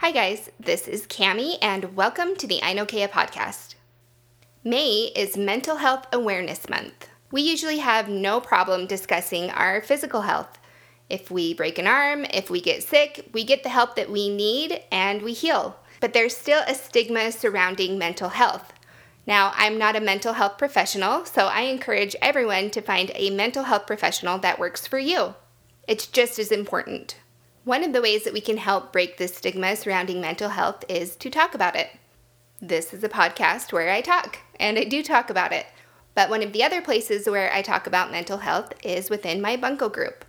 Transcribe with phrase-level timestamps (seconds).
[0.00, 0.50] Hi, guys.
[0.60, 3.76] This is Cammi, and welcome to the Ainokea podcast.
[4.62, 7.08] May is Mental Health Awareness Month.
[7.32, 10.58] We usually have no problem discussing our physical health.
[11.08, 14.28] If we break an arm, if we get sick, we get the help that we
[14.28, 15.78] need and we heal.
[16.02, 18.74] But there's still a stigma surrounding mental health.
[19.26, 23.64] Now, I'm not a mental health professional, so I encourage everyone to find a mental
[23.64, 25.36] health professional that works for you.
[25.88, 27.16] It's just as important.
[27.66, 31.16] One of the ways that we can help break the stigma surrounding mental health is
[31.16, 31.90] to talk about it.
[32.60, 35.66] This is a podcast where I talk, and I do talk about it.
[36.14, 39.56] But one of the other places where I talk about mental health is within my
[39.56, 40.24] Bunco group.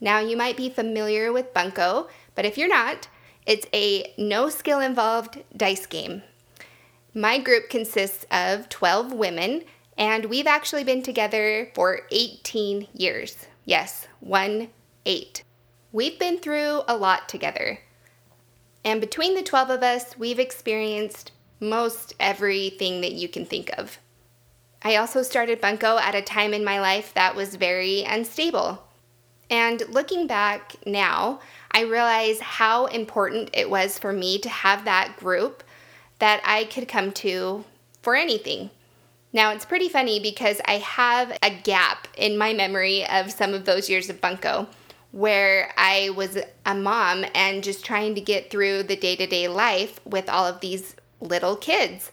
[0.00, 3.06] Now, you might be familiar with Bunco, but if you're not,
[3.46, 6.24] it's a no skill involved dice game.
[7.14, 9.62] My group consists of 12 women,
[9.96, 13.46] and we've actually been together for 18 years.
[13.64, 14.70] Yes, one
[15.06, 15.44] eight.
[15.94, 17.80] We've been through a lot together.
[18.82, 23.98] And between the 12 of us, we've experienced most everything that you can think of.
[24.82, 28.82] I also started Bunco at a time in my life that was very unstable.
[29.50, 35.18] And looking back now, I realize how important it was for me to have that
[35.18, 35.62] group
[36.20, 37.66] that I could come to
[38.00, 38.70] for anything.
[39.30, 43.66] Now, it's pretty funny because I have a gap in my memory of some of
[43.66, 44.68] those years of Bunco
[45.12, 49.46] where I was a mom and just trying to get through the day to day
[49.46, 52.10] life with all of these little kids.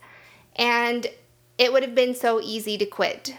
[0.56, 1.08] And
[1.58, 3.36] it would have been so easy to quit.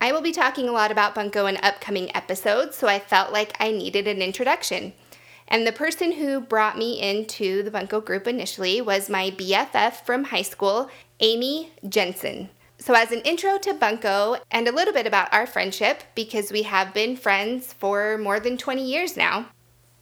[0.00, 3.54] I will be talking a lot about Bunco in upcoming episodes, so I felt like
[3.60, 4.94] I needed an introduction.
[5.46, 10.24] And the person who brought me into the Bunco group initially was my BFF from
[10.24, 12.48] high school, Amy Jensen.
[12.82, 16.62] So, as an intro to Bunco and a little bit about our friendship, because we
[16.62, 19.46] have been friends for more than 20 years now,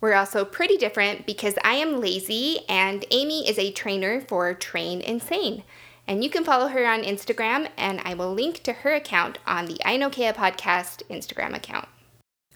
[0.01, 5.03] we're also pretty different because I am lazy and Amy is a trainer for Train
[5.03, 5.63] Insane.
[6.09, 9.67] And you can follow her on Instagram, and I will link to her account on
[9.67, 11.87] the Ainokea Podcast Instagram account.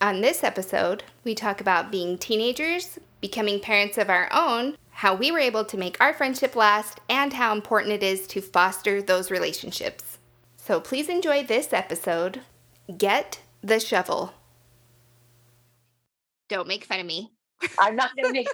[0.00, 5.30] On this episode, we talk about being teenagers, becoming parents of our own, how we
[5.30, 9.30] were able to make our friendship last, and how important it is to foster those
[9.30, 10.13] relationships.
[10.66, 12.40] So please enjoy this episode.
[12.96, 14.32] Get the shovel.
[16.48, 17.32] Don't make fun of me.
[17.78, 18.48] I'm not going to make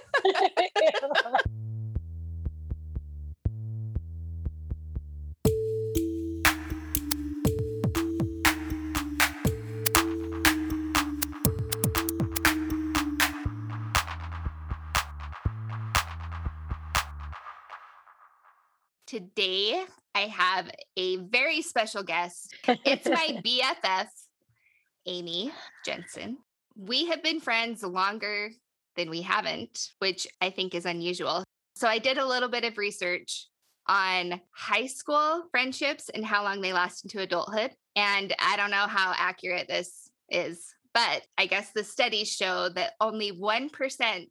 [19.07, 22.53] Today, I have a very special guest.
[22.85, 24.07] It's my BFF,
[25.05, 25.51] Amy
[25.85, 26.37] Jensen.
[26.75, 28.49] We have been friends longer
[28.95, 31.43] than we haven't, which I think is unusual.
[31.75, 33.47] So I did a little bit of research
[33.87, 37.71] on high school friendships and how long they last into adulthood.
[37.95, 42.93] And I don't know how accurate this is, but I guess the studies show that
[43.01, 44.27] only 1%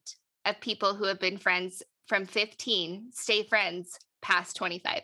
[0.46, 5.02] of people who have been friends from 15 stay friends past 25.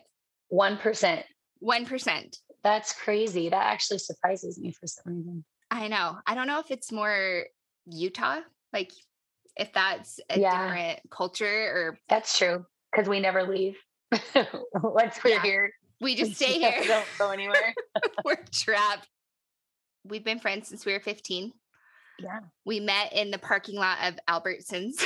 [0.51, 1.23] 1%.
[1.63, 2.37] 1%.
[2.63, 3.49] That's crazy.
[3.49, 5.45] That actually surprises me for some reason.
[5.71, 6.17] I know.
[6.25, 7.45] I don't know if it's more
[7.85, 8.39] Utah,
[8.73, 8.91] like
[9.55, 10.67] if that's a yeah.
[10.67, 11.99] different culture or.
[12.09, 13.77] That's true because we never leave.
[14.73, 15.41] Once we're yeah.
[15.41, 16.83] here, we just stay here.
[16.85, 17.73] Don't go anywhere.
[18.25, 19.07] we're trapped.
[20.03, 21.51] We've been friends since we were 15.
[22.19, 22.39] Yeah.
[22.65, 25.03] We met in the parking lot of Albertsons.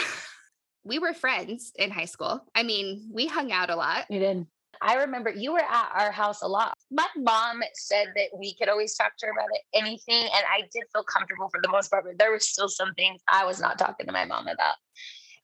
[0.83, 2.45] we were friends in high school.
[2.55, 4.05] I mean, we hung out a lot.
[4.09, 4.45] We did.
[4.81, 6.73] I remember you were at our house a lot.
[6.89, 10.23] My mom said that we could always talk to her about it, anything.
[10.23, 13.21] And I did feel comfortable for the most part, but there were still some things
[13.31, 14.75] I was not talking to my mom about.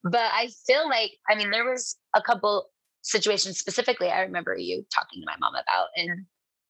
[0.03, 2.65] But I feel like, I mean, there was a couple
[3.01, 6.25] situations specifically I remember you talking to my mom about and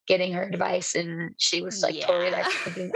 [0.07, 0.93] getting her advice.
[0.93, 2.05] And she was like, yeah.
[2.05, 2.45] totally like,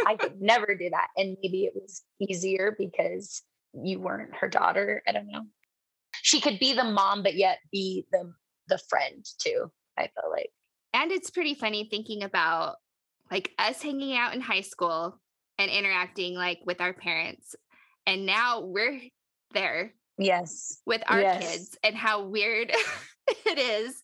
[0.05, 1.07] I could never do that.
[1.15, 3.41] And maybe it was easier because
[3.73, 5.01] you weren't her daughter.
[5.07, 5.43] I don't know
[6.21, 8.31] she could be the mom but yet be the
[8.67, 10.49] the friend too i feel like
[10.93, 12.75] and it's pretty funny thinking about
[13.29, 15.19] like us hanging out in high school
[15.57, 17.55] and interacting like with our parents
[18.05, 18.99] and now we're
[19.53, 21.41] there yes with our yes.
[21.41, 22.71] kids and how weird
[23.45, 24.01] it is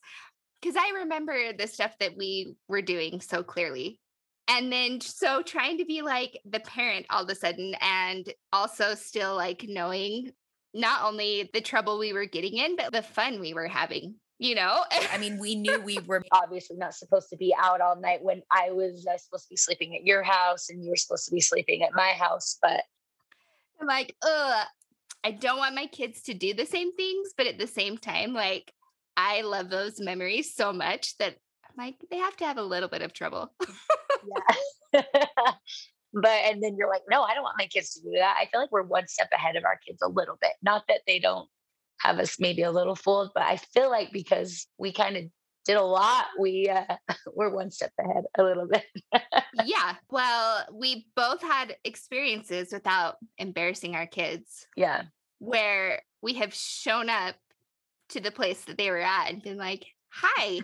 [0.61, 3.99] because i remember the stuff that we were doing so clearly
[4.47, 8.95] and then so trying to be like the parent all of a sudden and also
[8.95, 10.31] still like knowing
[10.73, 14.15] not only the trouble we were getting in, but the fun we were having.
[14.39, 17.99] You know, I mean, we knew we were obviously not supposed to be out all
[17.99, 20.95] night when I was uh, supposed to be sleeping at your house and you were
[20.95, 22.57] supposed to be sleeping at my house.
[22.61, 22.83] But
[23.81, 24.67] I'm like, ugh,
[25.23, 28.33] I don't want my kids to do the same things, but at the same time,
[28.33, 28.71] like
[29.15, 31.35] I love those memories so much that
[31.67, 33.51] i'm like they have to have a little bit of trouble.
[34.93, 35.01] yeah.
[36.13, 38.37] but and then you're like, no, I don't want my kids to do that.
[38.39, 40.53] I feel like we're one step ahead of our kids a little bit.
[40.61, 41.49] Not that they don't
[41.99, 45.23] have us maybe a little fooled, but I feel like because we kind of
[45.67, 46.95] did a lot, we uh,
[47.35, 48.85] we're one step ahead a little bit.
[49.65, 49.95] yeah.
[50.09, 54.65] Well, we both had experiences without embarrassing our kids.
[54.75, 55.03] Yeah.
[55.39, 57.35] Where we have shown up
[58.09, 60.59] to the place that they were at and been like, "Hi,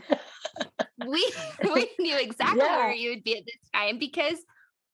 [1.06, 1.32] we
[1.74, 2.78] we knew exactly yeah.
[2.78, 4.38] where you would be at this time because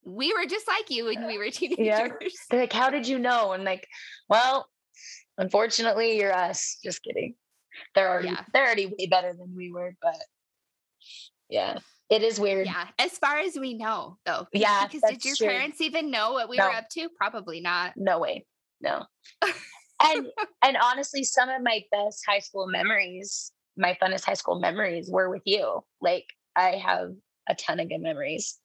[0.04, 2.60] we were just like you when we were teenagers." Yeah.
[2.60, 3.52] like, how did you know?
[3.52, 3.88] And like,
[4.28, 4.68] well,
[5.40, 6.78] unfortunately, you're us.
[6.84, 7.34] Just kidding.
[7.96, 8.44] They're already yeah.
[8.54, 10.18] they're already way better than we were, but
[11.50, 11.80] yeah.
[12.10, 12.66] It is weird.
[12.66, 12.88] Yeah.
[12.98, 14.48] As far as we know, though.
[14.54, 14.88] Yeah.
[14.88, 15.48] Because did your true.
[15.48, 16.66] parents even know what we no.
[16.68, 17.10] were up to?
[17.18, 17.94] Probably not.
[17.96, 18.46] No way.
[18.82, 19.06] No.
[19.44, 20.28] and
[20.64, 25.30] and honestly, some of my best high school memories, my funnest high school memories were
[25.30, 25.82] with you.
[26.02, 26.26] Like
[26.56, 27.12] I have
[27.48, 28.58] a ton of good memories.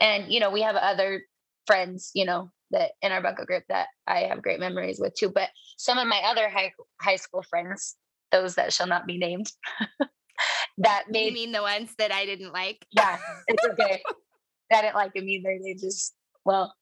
[0.00, 1.22] And you know, we have other
[1.66, 5.30] friends, you know, that in our bunco group that I have great memories with too.
[5.30, 7.96] But some of my other high high school friends,
[8.30, 9.50] those that shall not be named,
[10.78, 12.84] that made you mean the ones that I didn't like.
[12.90, 14.02] Yeah, it's okay.
[14.72, 15.58] I didn't like them either.
[15.62, 16.14] They just
[16.44, 16.74] well,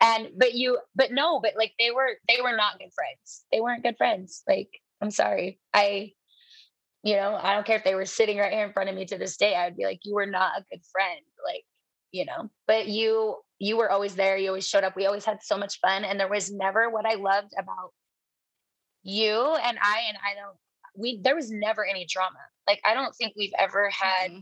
[0.00, 3.44] and but you, but no, but like they were they were not good friends.
[3.50, 4.42] They weren't good friends.
[4.46, 4.70] Like
[5.02, 6.12] I'm sorry, I.
[7.04, 9.06] You know, I don't care if they were sitting right here in front of me
[9.06, 9.54] to this day.
[9.54, 11.20] I'd be like, you were not a good friend.
[11.46, 11.64] Like,
[12.12, 14.36] you know, but you you were always there.
[14.36, 14.96] You always showed up.
[14.96, 16.04] We always had so much fun.
[16.04, 17.92] And there was never what I loved about
[19.02, 20.56] you and I, and I don't,
[20.96, 22.38] we, there was never any drama.
[22.68, 24.40] Like, I don't think we've ever had, mm-hmm.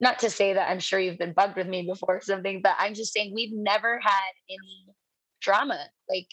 [0.00, 2.76] not to say that I'm sure you've been bugged with me before or something, but
[2.78, 4.86] I'm just saying we've never had any
[5.40, 5.78] drama.
[6.08, 6.28] Like,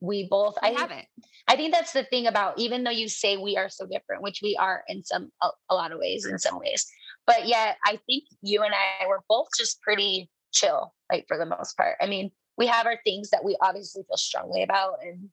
[0.00, 1.06] we both, we I haven't.
[1.48, 4.40] I think that's the thing about, even though you say we are so different, which
[4.42, 6.86] we are in some, a, a lot of ways, in some ways,
[7.26, 11.46] but yet I think you and I were both just pretty chill, like for the
[11.46, 11.96] most part.
[12.00, 15.28] I mean, we have our things that we obviously feel strongly about and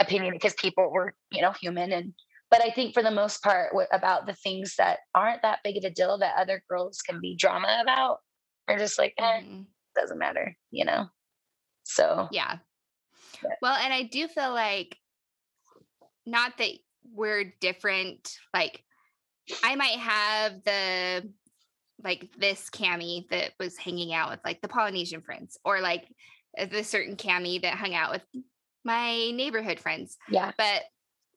[0.00, 1.92] opinion because people were, you know, human.
[1.92, 2.14] And,
[2.50, 5.84] but I think for the most part, about the things that aren't that big of
[5.84, 8.18] a deal that other girls can be drama about,
[8.68, 9.62] are just like, eh, mm-hmm.
[9.94, 11.06] doesn't matter, you know?
[11.84, 12.58] So, yeah.
[13.42, 13.52] But.
[13.60, 14.96] Well, and I do feel like
[16.26, 16.70] not that
[17.12, 18.82] we're different, like,
[19.62, 21.30] I might have the
[22.02, 26.06] like this Cammi that was hanging out with like the Polynesian friends or like
[26.58, 28.22] uh, the certain Cammi that hung out with
[28.84, 30.16] my neighborhood friends.
[30.30, 30.52] Yeah.
[30.56, 30.82] But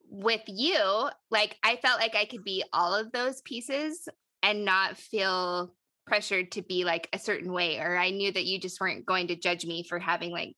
[0.09, 4.07] with you, like I felt like I could be all of those pieces
[4.43, 5.73] and not feel
[6.05, 9.27] pressured to be like a certain way or I knew that you just weren't going
[9.27, 10.55] to judge me for having like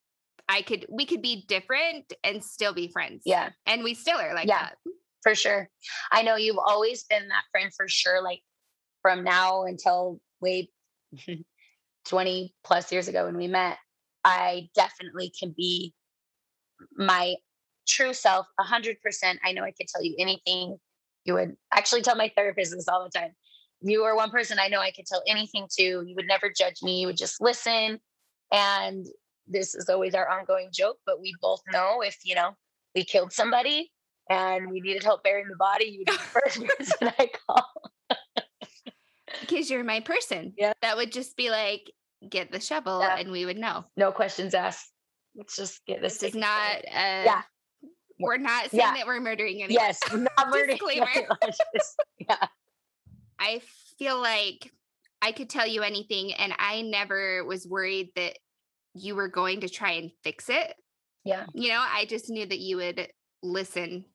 [0.50, 3.24] I could we could be different and still be friends.
[3.26, 3.50] Yeah.
[3.66, 4.78] And we still are like yeah, that.
[5.24, 5.70] For sure.
[6.12, 8.22] I know you've always been that friend for sure.
[8.22, 8.42] Like
[9.02, 10.70] from now until way
[12.08, 13.78] 20 plus years ago when we met,
[14.26, 15.94] I definitely can be
[16.96, 17.36] my
[17.88, 18.96] true self 100%.
[19.44, 20.78] I know I could tell you anything.
[21.26, 23.32] You would actually tell my therapist this all the time.
[23.82, 25.84] You are one person I know I could tell anything to.
[25.84, 27.00] You would never judge me.
[27.02, 28.00] You would just listen.
[28.52, 29.06] And
[29.48, 32.52] this is always our ongoing joke, but we both know if, you know,
[32.96, 33.93] we killed somebody
[34.30, 37.66] and we needed help burying the body, you'd be the first person I call
[39.42, 40.54] because you're my person.
[40.58, 40.74] Yeah.
[40.82, 41.92] That would just be like,
[42.28, 43.18] get the shovel yeah.
[43.18, 43.86] and we would know.
[43.98, 44.92] No questions asked.
[45.36, 46.20] Let's just get this.
[46.20, 47.42] This is not, uh, yeah.
[48.20, 48.94] We're not saying yeah.
[48.94, 49.72] that we're murdering anyone.
[49.72, 50.80] Yes, not murdering.
[52.20, 52.48] yeah.
[53.40, 53.62] I
[53.98, 54.72] feel like
[55.22, 58.38] I could tell you anything and I never was worried that
[58.94, 60.76] you were going to try and fix it.
[61.26, 61.46] Yeah.
[61.54, 63.08] You know, I just knew that you would
[63.42, 64.06] listen.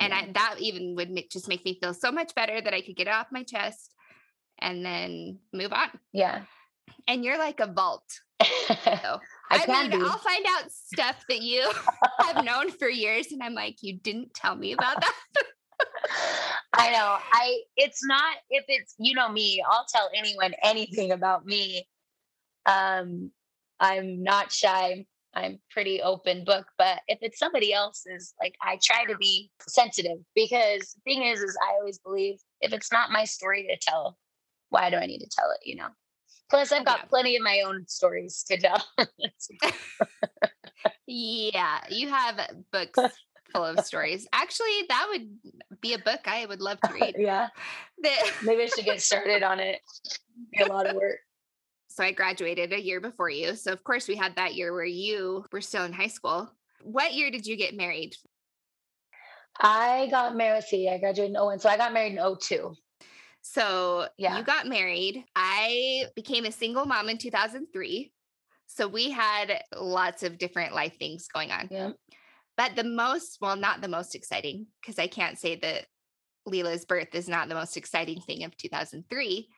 [0.00, 0.14] And.
[0.14, 2.96] I, that even would make, just make me feel so much better that I could
[2.96, 3.94] get it off my chest
[4.58, 5.88] and then move on.
[6.12, 6.42] Yeah.
[7.06, 8.04] And you're like a vault.
[8.84, 9.96] So, I, I mean, be.
[9.96, 11.70] I'll find out stuff that you
[12.20, 15.44] have known for years, and I'm like, you didn't tell me about that.
[16.72, 17.16] I know.
[17.32, 21.86] I it's not if it's you know me, I'll tell anyone anything about me.
[22.66, 23.32] Um
[23.78, 25.06] I'm not shy.
[25.34, 30.18] I'm pretty open book, but if it's somebody else's, like I try to be sensitive
[30.34, 34.18] because the thing is is I always believe if it's not my story to tell,
[34.70, 35.66] why do I need to tell it?
[35.66, 35.88] You know.
[36.50, 37.04] Plus, I've got yeah.
[37.06, 38.84] plenty of my own stories to tell.
[41.06, 42.98] yeah, you have uh, books
[43.52, 44.26] full of stories.
[44.32, 47.14] Actually, that would be a book I would love to read.
[47.18, 47.48] yeah.
[48.42, 49.80] Maybe I should get started on it.
[50.52, 51.18] Be a lot of work.
[51.90, 53.56] So I graduated a year before you.
[53.56, 56.48] So of course we had that year where you were still in high school.
[56.82, 58.14] What year did you get married?
[59.58, 60.62] I got married.
[60.62, 61.58] See, I graduated in 01.
[61.58, 62.74] So I got married in 02.
[63.42, 64.38] So yeah.
[64.38, 65.24] you got married.
[65.34, 68.12] I became a single mom in 2003.
[68.68, 71.68] So we had lots of different life things going on.
[71.72, 71.90] Yeah.
[72.56, 75.86] But the most, well, not the most exciting, because I can't say that
[76.46, 79.48] Leela's birth is not the most exciting thing of 2003.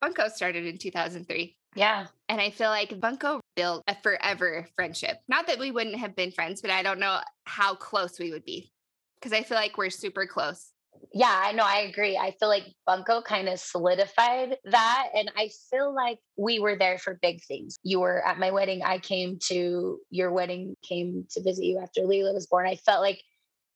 [0.00, 1.56] Bunco started in 2003.
[1.76, 2.06] Yeah.
[2.28, 5.18] And I feel like Bunco built a forever friendship.
[5.28, 8.44] Not that we wouldn't have been friends, but I don't know how close we would
[8.44, 8.72] be
[9.20, 10.70] because I feel like we're super close.
[11.12, 11.64] Yeah, I know.
[11.64, 12.16] I agree.
[12.16, 15.08] I feel like Bunco kind of solidified that.
[15.14, 17.76] And I feel like we were there for big things.
[17.82, 18.82] You were at my wedding.
[18.82, 22.66] I came to your wedding, came to visit you after Leela was born.
[22.66, 23.22] I felt like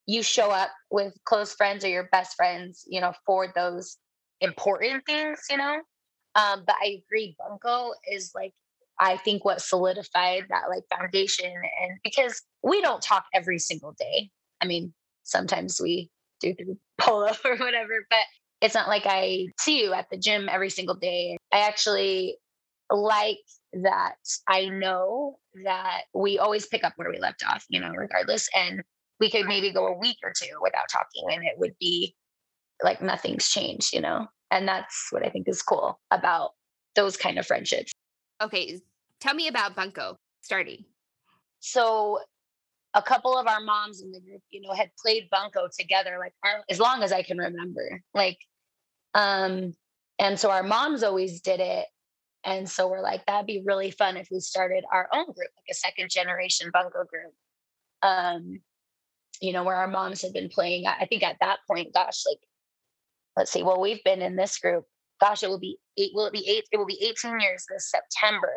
[0.07, 3.97] you show up with close friends or your best friends, you know, for those
[4.41, 5.81] important things, you know?
[6.35, 8.53] Um, but I agree, Bunco is like,
[8.99, 11.53] I think what solidified that like foundation.
[11.83, 14.31] And because we don't talk every single day.
[14.61, 14.93] I mean,
[15.25, 16.11] sometimes we
[16.41, 18.21] do through polo or whatever, but
[18.61, 21.37] it's not like I see you at the gym every single day.
[21.53, 22.39] I actually
[22.91, 23.39] like
[23.73, 24.15] that
[24.49, 28.49] I know that we always pick up where we left off, you know, regardless.
[28.55, 28.83] And
[29.21, 32.15] we could maybe go a week or two without talking and it would be
[32.83, 34.27] like nothing's changed, you know?
[34.55, 36.53] And that's what I think is cool about
[36.95, 37.93] those kind of friendships.
[38.41, 38.81] Okay.
[39.21, 40.85] Tell me about Bunco starting.
[41.59, 42.21] So
[42.95, 46.35] a couple of our moms in the group, you know, had played bunco together like
[46.45, 48.01] our, as long as I can remember.
[48.15, 48.39] Like,
[49.15, 49.75] um,
[50.21, 51.87] and so our moms always did it.
[52.45, 55.73] And so we're like, that'd be really fun if we started our own group, like
[55.73, 57.33] a second generation bunco group.
[58.03, 58.61] Um,
[59.41, 60.87] you know, where our moms had been playing.
[60.87, 62.39] I think at that point, gosh, like,
[63.37, 64.85] let's see, well, we've been in this group.
[65.21, 66.65] Gosh, it will be eight, will it be eight?
[66.73, 68.53] It will be 18 years this September.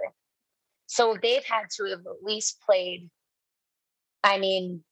[0.87, 3.09] So they've had to have at least played
[4.23, 4.83] I mean,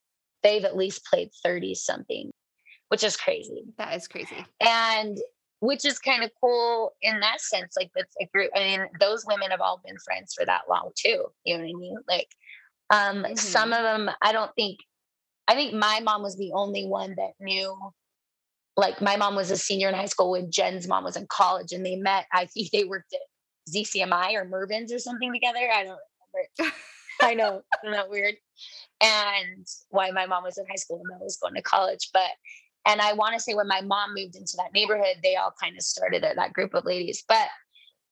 [0.43, 2.31] they've at least played 30 something,
[2.89, 3.63] which is crazy.
[3.77, 4.45] That is crazy.
[4.61, 5.17] And
[5.59, 7.75] which is kind of cool in that sense.
[7.77, 8.51] Like that's a group.
[8.55, 11.25] I mean, those women have all been friends for that long too.
[11.43, 11.97] You know what I mean?
[12.07, 12.27] Like
[12.91, 13.35] um mm-hmm.
[13.35, 14.79] some of them I don't think
[15.47, 17.75] I think my mom was the only one that knew
[18.77, 21.71] like my mom was a senior in high school when Jen's mom was in college
[21.71, 22.25] and they met.
[22.31, 25.59] I think they worked at ZCMI or Mervyn's or something together.
[25.73, 25.99] I don't
[26.59, 26.75] remember.
[27.21, 28.35] I know, isn't that weird?
[29.01, 32.09] And why my mom was in high school and I was going to college.
[32.13, 32.29] But
[32.87, 35.75] and I want to say when my mom moved into that neighborhood, they all kind
[35.75, 37.23] of started at that group of ladies.
[37.27, 37.47] But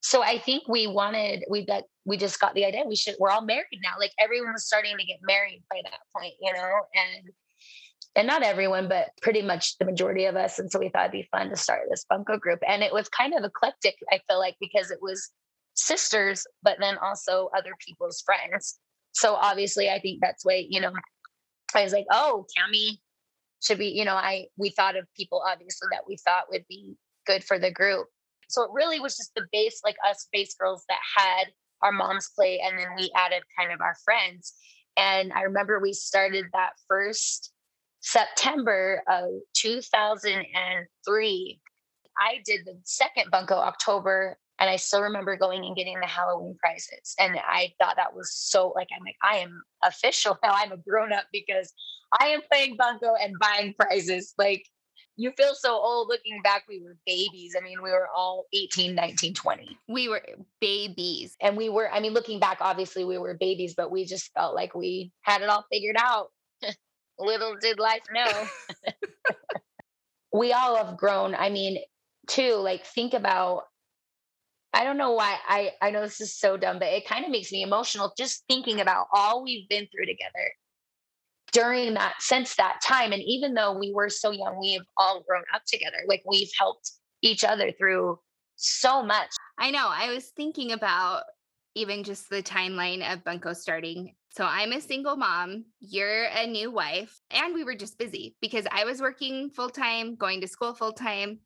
[0.02, 3.30] so I think we wanted we got we just got the idea we should we're
[3.30, 3.94] all married now.
[4.00, 7.32] Like everyone was starting to get married by that point, you know, and
[8.16, 10.60] and not everyone, but pretty much the majority of us.
[10.60, 12.60] And so we thought it'd be fun to start this bunco group.
[12.68, 15.32] And it was kind of eclectic, I feel like, because it was
[15.74, 18.78] sisters, but then also other people's friends.
[19.14, 20.92] So obviously, I think that's why, you know,
[21.76, 23.00] I was like, oh, Cammi
[23.64, 26.96] should be, you know, I, we thought of people obviously that we thought would be
[27.26, 28.08] good for the group.
[28.50, 31.46] So it really was just the base, like us base girls that had
[31.82, 32.62] our moms play.
[32.64, 34.54] And then we added kind of our friends.
[34.98, 37.53] And I remember we started that first
[38.04, 41.60] September of 2003.
[42.20, 46.56] I did the second Bunco October and I still remember going and getting the Halloween
[46.60, 47.16] prizes.
[47.18, 50.52] And I thought that was so like, I'm like, I am official now.
[50.54, 51.74] I'm a grown up because
[52.20, 54.36] I am playing Bunco and buying prizes.
[54.38, 54.64] Like,
[55.16, 56.64] you feel so old looking back.
[56.68, 57.56] We were babies.
[57.58, 59.78] I mean, we were all 18, 19, 20.
[59.88, 60.22] We were
[60.60, 61.36] babies.
[61.42, 64.56] And we were, I mean, looking back, obviously we were babies, but we just felt
[64.56, 66.30] like we had it all figured out.
[67.20, 68.48] Little did life know.
[70.34, 71.36] we all have grown.
[71.36, 71.80] I mean,
[72.28, 73.64] too, like, think about
[74.74, 77.32] I don't know why I I know this is so dumb, but it kind of
[77.32, 80.52] makes me emotional just thinking about all we've been through together
[81.52, 83.12] during that since that time.
[83.12, 85.98] And even though we were so young, we have all grown up together.
[86.08, 86.92] Like we've helped
[87.22, 88.20] each other through
[88.56, 89.30] so much.
[89.60, 89.88] I know.
[89.90, 91.24] I was thinking about
[91.76, 94.16] even just the timeline of Bunco starting.
[94.34, 98.66] So I'm a single mom, you're a new wife, and we were just busy because
[98.72, 101.40] I was working full time, going to school full time,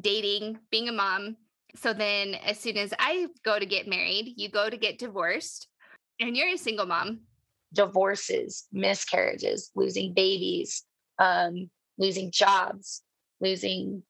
[0.00, 1.36] dating, being a mom,
[1.76, 5.66] so then, as soon as I go to get married, you go to get divorced,
[6.20, 7.20] and you're a single mom.
[7.72, 10.84] Divorces, miscarriages, losing babies,
[11.18, 13.02] um, losing jobs,
[13.40, 14.04] losing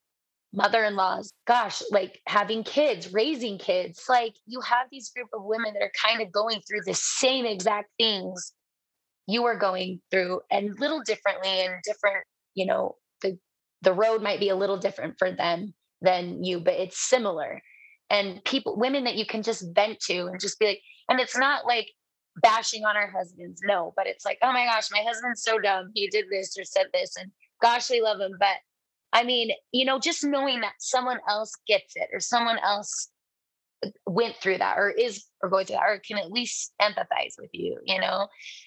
[0.54, 1.32] mother in laws.
[1.46, 4.04] Gosh, like having kids, raising kids.
[4.08, 7.44] Like you have these group of women that are kind of going through the same
[7.44, 8.52] exact things
[9.26, 13.38] you are going through and little differently and different, you know, the
[13.82, 17.62] the road might be a little different for them than you, but it's similar.
[18.10, 21.36] And people, women that you can just vent to and just be like, and it's
[21.36, 21.90] not like
[22.42, 23.60] bashing on our husbands.
[23.64, 25.90] No, but it's like, oh my gosh, my husband's so dumb.
[25.94, 27.30] He did this or said this, and
[27.62, 28.32] gosh, we love him.
[28.38, 28.56] But
[29.14, 33.08] I mean, you know, just knowing that someone else gets it or someone else
[33.84, 37.34] uh, went through that or is or going through that or can at least empathize
[37.38, 38.26] with you, you know?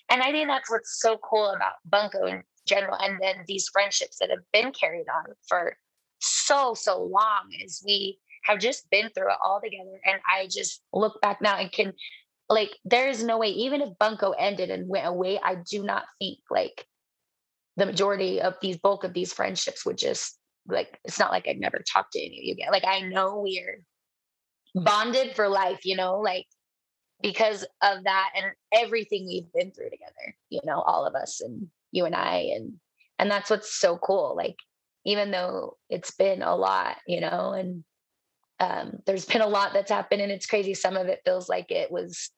[0.10, 2.98] And I think that's what's so cool about Bunco in general.
[2.98, 5.76] And then these friendships that have been carried on for
[6.20, 10.00] so, so long is we have just been through it all together.
[10.06, 11.94] And I just look back now and can
[12.50, 16.06] like there is no way, even if Bunco ended and went away, I do not
[16.20, 16.86] think like
[17.76, 20.37] the majority of these bulk of these friendships would just
[20.68, 22.70] like it's not like I've never talked to any of you again.
[22.72, 23.82] Like I know we're
[24.76, 26.46] bonded for life, you know, like
[27.22, 31.68] because of that and everything we've been through together, you know, all of us and
[31.92, 32.74] you and I and
[33.20, 34.36] and that's what's so cool.
[34.36, 34.58] Like
[35.06, 37.84] even though it's been a lot, you know, and
[38.60, 40.74] um, there's been a lot that's happened and it's crazy.
[40.74, 42.32] Some of it feels like it was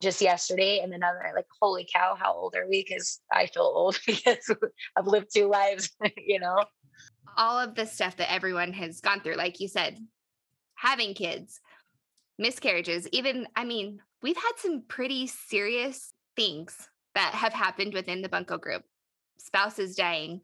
[0.00, 3.62] just yesterday and then other like holy cow how old are we because i feel
[3.62, 4.50] old because
[4.96, 6.64] i've lived two lives you know
[7.38, 9.98] all of the stuff that everyone has gone through like you said
[10.74, 11.60] having kids
[12.38, 18.28] miscarriages even i mean we've had some pretty serious things that have happened within the
[18.28, 18.82] bunco group.
[19.38, 20.40] Spouses dying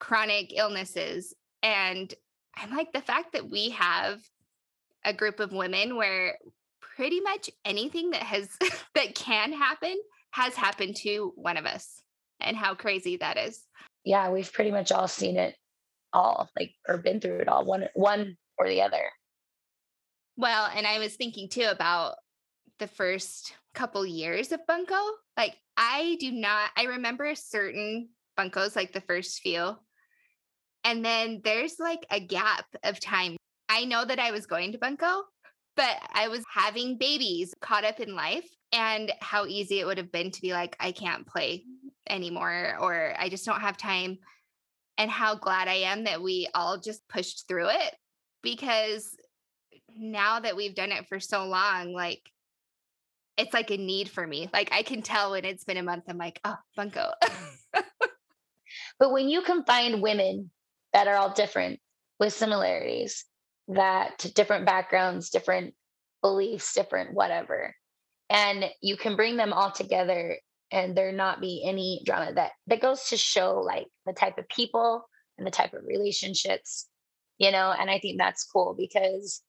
[0.00, 2.12] chronic illnesses and
[2.56, 4.20] i'm like the fact that we have
[5.04, 6.36] a group of women where
[6.80, 8.48] pretty much anything that has
[8.94, 9.96] that can happen
[10.32, 12.02] has happened to one of us
[12.40, 13.62] and how crazy that is.
[14.04, 15.54] Yeah we've pretty much all seen it
[16.14, 19.10] all like or been through it all one one or the other
[20.36, 22.16] well and i was thinking too about
[22.78, 24.96] the first couple years of bunco
[25.36, 29.76] like i do not i remember certain buncos like the first few
[30.84, 33.36] and then there's like a gap of time
[33.68, 35.24] i know that i was going to bunco
[35.76, 40.12] but I was having babies caught up in life and how easy it would have
[40.12, 41.64] been to be like, I can't play
[42.08, 44.18] anymore, or I just don't have time.
[44.96, 47.94] And how glad I am that we all just pushed through it
[48.42, 49.16] because
[49.96, 52.20] now that we've done it for so long, like
[53.36, 54.48] it's like a need for me.
[54.52, 57.10] Like I can tell when it's been a month, I'm like, oh, Bunco.
[58.98, 60.50] but when you can find women
[60.92, 61.80] that are all different
[62.20, 63.24] with similarities,
[63.68, 65.74] that different backgrounds, different
[66.22, 67.74] beliefs, different whatever.
[68.30, 70.38] And you can bring them all together
[70.70, 74.48] and there not be any drama that that goes to show like the type of
[74.48, 76.88] people and the type of relationships,
[77.38, 79.42] you know, and I think that's cool because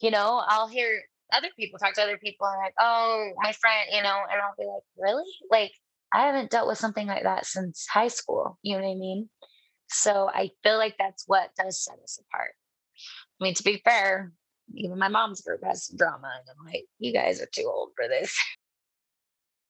[0.00, 3.88] you know, I'll hear other people talk to other people and like, oh, my friend,
[3.92, 5.30] you know, and I'll be like, really?
[5.50, 5.72] Like,
[6.12, 8.58] I haven't dealt with something like that since high school.
[8.62, 9.28] You know what I mean?
[9.88, 12.52] So I feel like that's what does set us apart.
[13.40, 14.32] I mean, to be fair,
[14.74, 16.30] even my mom's group has drama.
[16.38, 18.34] And I'm like, you guys are too old for this.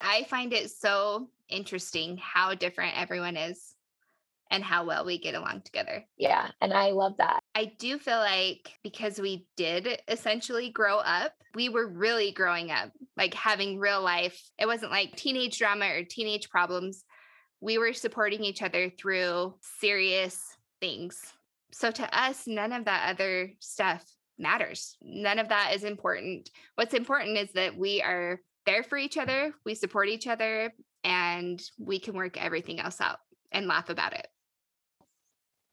[0.00, 3.74] I find it so interesting how different everyone is
[4.50, 6.04] and how well we get along together.
[6.16, 6.50] Yeah.
[6.60, 7.40] And I love that.
[7.54, 12.90] I do feel like because we did essentially grow up, we were really growing up,
[13.16, 14.40] like having real life.
[14.58, 17.04] It wasn't like teenage drama or teenage problems.
[17.60, 21.20] We were supporting each other through serious things
[21.70, 24.04] so to us, none of that other stuff
[24.38, 24.96] matters.
[25.02, 26.50] None of that is important.
[26.76, 31.58] What's important is that we are there for each other, we support each other, and
[31.78, 33.18] we can work everything else out
[33.50, 34.28] and laugh about it.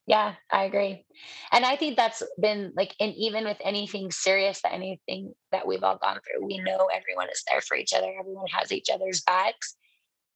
[0.08, 1.04] Yeah, I agree.
[1.52, 5.98] And I think that's been like, and even with anything serious, anything that we've all
[5.98, 8.12] gone through, we know everyone is there for each other.
[8.18, 9.76] Everyone has each other's backs.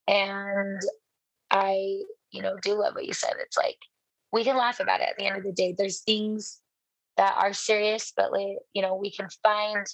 [0.06, 0.80] And
[1.50, 3.34] I, you know, do love what you said.
[3.38, 3.78] It's like
[4.32, 5.74] we can laugh about it at the end of the day.
[5.78, 6.60] There's things
[7.16, 9.86] that are serious, but like, you know, we can find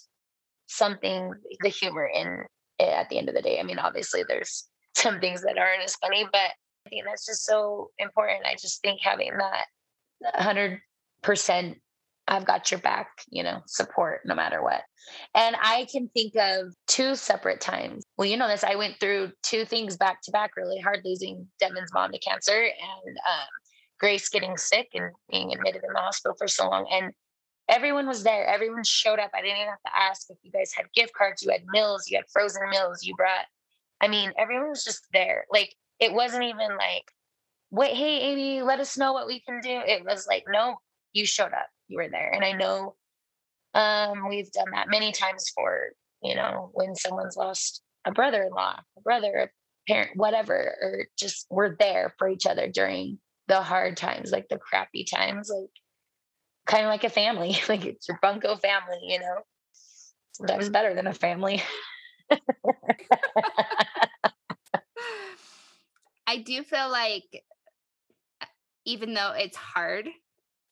[0.69, 2.45] something, the humor in
[2.81, 3.59] at the end of the day.
[3.59, 6.51] I mean, obviously there's some things that aren't as funny, but
[6.87, 8.47] I think that's just so important.
[8.47, 9.67] I just think having that
[10.39, 11.77] 100%
[12.29, 14.83] I've got your back, you know, support no matter what.
[15.35, 18.03] And I can think of two separate times.
[18.17, 21.47] Well, you know this, I went through two things back to back really hard losing
[21.61, 23.49] Devin's mom to cancer and um,
[24.01, 26.87] Grace getting sick and being admitted in the hospital for so long.
[26.91, 27.13] And
[27.69, 28.47] everyone was there.
[28.47, 29.31] Everyone showed up.
[29.35, 31.43] I didn't even have to ask if you guys had gift cards.
[31.43, 32.09] You had meals.
[32.09, 33.05] You had frozen meals.
[33.05, 33.47] You brought.
[34.01, 35.47] I mean, everyone was just there.
[35.51, 37.11] Like it wasn't even like,
[37.71, 39.81] wait, hey, Amy, let us know what we can do.
[39.87, 40.77] It was like, no,
[41.13, 41.69] you showed up.
[41.89, 42.31] You were there.
[42.31, 42.95] And I know
[43.75, 45.91] um, we've done that many times for,
[46.23, 51.77] you know, when someone's lost a brother-in-law, a brother, a parent, whatever, or just we're
[51.77, 55.71] there for each other during the hard times, like the crappy times, like
[56.67, 59.39] kind of like a family, like it's your bunco family, you know.
[60.33, 61.63] Sometimes better than a family.
[66.27, 67.45] I do feel like
[68.85, 70.09] even though it's hard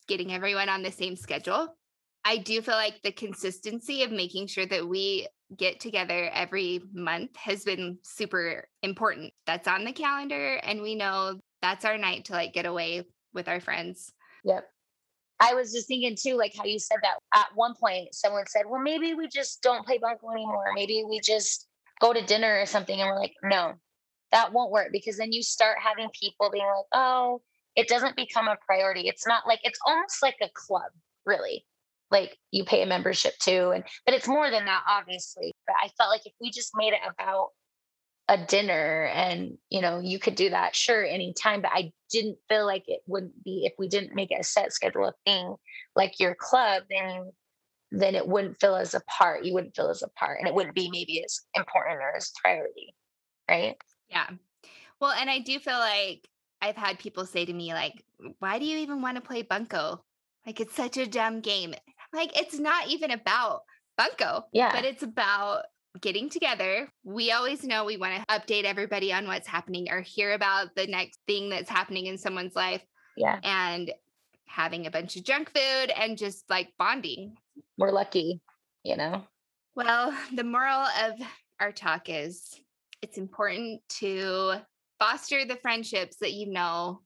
[0.07, 1.75] getting everyone on the same schedule,
[2.23, 5.27] I do feel like the consistency of making sure that we
[5.57, 9.33] get together every month has been super important.
[9.45, 13.47] That's on the calendar and we know that's our night to like get away with
[13.47, 14.11] our friends.
[14.43, 14.67] Yep.
[15.39, 18.63] I was just thinking too, like how you said that at one point, someone said,
[18.67, 20.71] well, maybe we just don't play bunco anymore.
[20.73, 21.67] Maybe we just
[21.99, 22.99] go to dinner or something.
[22.99, 23.73] And we're like, no,
[24.31, 27.41] that won't work because then you start having people being like, oh,
[27.75, 29.07] it doesn't become a priority.
[29.09, 30.91] It's not like, it's almost like a club,
[31.25, 31.65] really.
[32.11, 35.51] Like you pay a membership to, and but it's more than that, obviously.
[35.67, 37.49] But I felt like if we just made it about
[38.27, 42.65] a dinner and you know you could do that sure anytime but i didn't feel
[42.65, 45.55] like it wouldn't be if we didn't make it a set schedule a thing
[45.95, 47.31] like your club then
[47.91, 50.55] then it wouldn't feel as a part you wouldn't feel as a part and it
[50.55, 52.95] wouldn't be maybe as important or as priority
[53.49, 53.75] right?
[54.09, 54.27] Yeah.
[54.99, 56.27] Well and i do feel like
[56.61, 58.03] i've had people say to me like
[58.39, 60.03] why do you even want to play bunco
[60.45, 61.73] like it's such a dumb game.
[62.13, 63.61] Like it's not even about
[63.97, 64.71] bunco yeah.
[64.73, 65.63] but it's about
[66.01, 66.89] getting together.
[67.03, 70.87] We always know we want to update everybody on what's happening or hear about the
[70.87, 72.83] next thing that's happening in someone's life.
[73.17, 73.39] Yeah.
[73.43, 73.91] And
[74.47, 77.35] having a bunch of junk food and just like bonding.
[77.77, 78.41] We're lucky,
[78.83, 79.23] you know?
[79.75, 81.13] Well, the moral of
[81.59, 82.53] our talk is
[83.01, 84.55] it's important to
[84.99, 87.01] foster the friendships that you know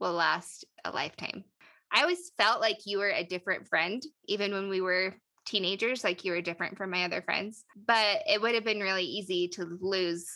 [0.00, 1.44] will last a lifetime.
[1.92, 5.14] I always felt like you were a different friend, even when we were
[5.48, 9.04] teenagers, like you were different from my other friends, but it would have been really
[9.04, 10.28] easy to lose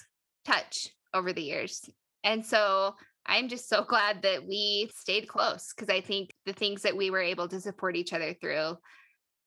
[0.44, 1.88] touch over the years.
[2.25, 2.94] And so
[3.27, 7.11] I'm just so glad that we stayed close because I think the things that we
[7.11, 8.77] were able to support each other through,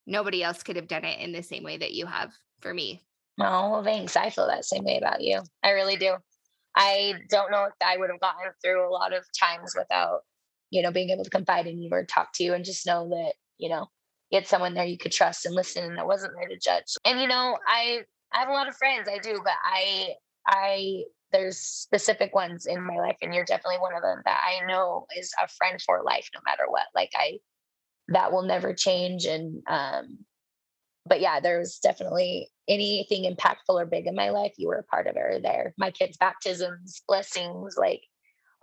[0.06, 3.02] nobody else could have done it in the same way that you have for me.
[3.40, 4.16] Oh, well, thanks.
[4.16, 5.42] I feel that same way about you.
[5.64, 6.16] I really do.
[6.76, 10.22] I don't know if I would have gotten through a lot of times without,
[10.70, 13.10] you know, being able to confide in you or talk to you and just know
[13.10, 13.88] that, you know,
[14.44, 16.96] someone there you could trust and listen and that wasn't there to judge.
[17.06, 18.02] And you know, I
[18.34, 20.16] I have a lot of friends, I do, but I
[20.48, 24.66] I there's specific ones in my life and you're definitely one of them that I
[24.66, 26.86] know is a friend for life no matter what.
[26.94, 27.40] Like I
[28.10, 30.20] that will never change and um
[31.08, 34.84] but yeah, there was definitely anything impactful or big in my life, you were a
[34.84, 35.74] part of it or there.
[35.78, 38.02] My kids' baptisms, blessings, like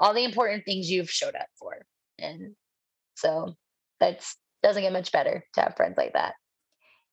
[0.01, 1.87] all the important things you've showed up for.
[2.19, 2.55] And
[3.15, 3.55] so
[4.01, 6.35] that's doesn't get much better to have friends like that.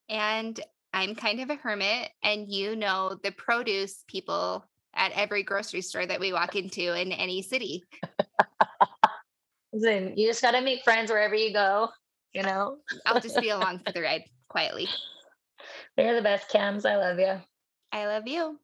[0.07, 0.59] And
[0.93, 6.05] I'm kind of a hermit, and you know the produce people at every grocery store
[6.05, 7.83] that we walk into in any city.
[9.73, 11.89] Listen, you just got to make friends wherever you go,
[12.33, 12.77] you know?
[13.05, 14.87] I'll just be along for the ride quietly.
[15.97, 16.85] You're the best, Cams.
[16.85, 17.39] I love you.
[17.91, 18.59] I love you.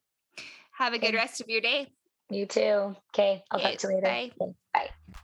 [0.72, 1.88] Have a good rest of your day.
[2.30, 2.96] You too.
[3.14, 3.44] Okay.
[3.52, 4.08] I'll okay, talk to you later.
[4.08, 4.32] Bye.
[4.42, 5.16] Okay, bye.